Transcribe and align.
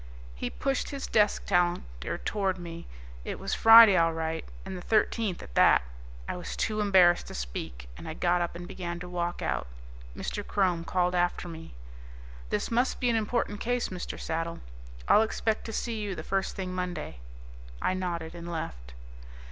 He 0.33 0.49
pushed 0.49 0.89
his 0.89 1.05
desk 1.05 1.45
calendar 1.45 2.17
toward 2.25 2.57
me. 2.57 2.87
It 3.23 3.37
was 3.37 3.53
Friday 3.53 3.95
all 3.95 4.13
right, 4.13 4.43
and 4.65 4.75
the 4.75 4.81
thirteenth 4.81 5.43
at 5.43 5.53
that. 5.53 5.83
I 6.27 6.35
was 6.37 6.55
too 6.57 6.81
embarrassed 6.81 7.27
to 7.27 7.35
speak, 7.35 7.87
and 7.95 8.07
I 8.07 8.15
got 8.15 8.41
up 8.41 8.55
and 8.55 8.67
began 8.67 8.99
to 9.01 9.07
walk 9.07 9.43
out. 9.43 9.67
Mr. 10.17 10.43
Krome 10.43 10.85
called 10.87 11.13
after 11.13 11.47
me. 11.47 11.75
"This 12.49 12.71
must 12.71 12.99
be 12.99 13.11
an 13.11 13.15
important 13.15 13.59
case, 13.59 13.89
Mr. 13.89 14.19
Saddle. 14.19 14.61
I'll 15.07 15.21
expect 15.21 15.65
to 15.65 15.71
see 15.71 16.01
you 16.01 16.15
the 16.15 16.23
first 16.23 16.55
thing 16.55 16.73
Monday." 16.73 17.19
I 17.79 17.93
nodded, 17.93 18.33
and 18.33 18.51
left. 18.51 18.95